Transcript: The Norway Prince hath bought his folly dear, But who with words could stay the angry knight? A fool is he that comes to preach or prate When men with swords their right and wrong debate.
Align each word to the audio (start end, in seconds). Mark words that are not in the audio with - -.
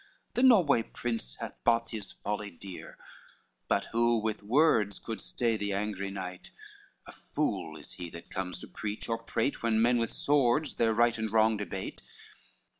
The 0.33 0.41
Norway 0.41 0.81
Prince 0.81 1.35
hath 1.35 1.63
bought 1.63 1.91
his 1.91 2.11
folly 2.11 2.49
dear, 2.49 2.97
But 3.67 3.85
who 3.91 4.17
with 4.17 4.41
words 4.41 4.97
could 4.97 5.21
stay 5.21 5.57
the 5.57 5.73
angry 5.73 6.09
knight? 6.09 6.49
A 7.05 7.11
fool 7.11 7.77
is 7.77 7.93
he 7.93 8.09
that 8.09 8.31
comes 8.31 8.61
to 8.61 8.67
preach 8.67 9.07
or 9.07 9.19
prate 9.19 9.61
When 9.61 9.79
men 9.79 9.99
with 9.99 10.11
swords 10.11 10.73
their 10.77 10.95
right 10.95 11.19
and 11.19 11.31
wrong 11.31 11.55
debate. 11.55 12.01